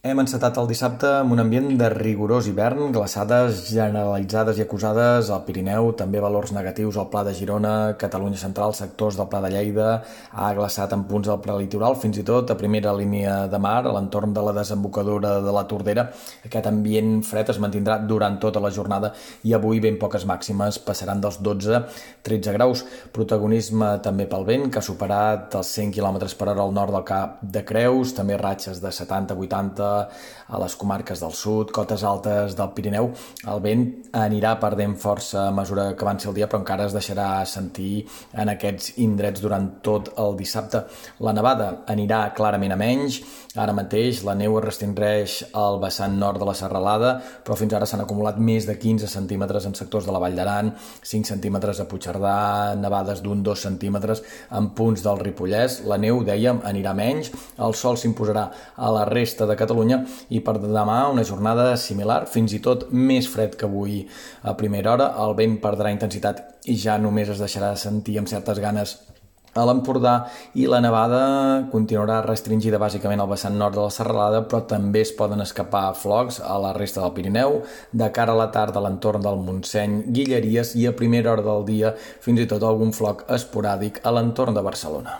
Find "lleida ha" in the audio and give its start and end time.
9.52-10.46